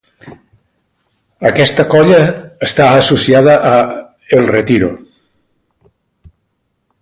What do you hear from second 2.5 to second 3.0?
està